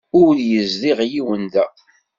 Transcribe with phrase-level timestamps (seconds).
[0.23, 1.65] Ur yezdiɣ yiwen da.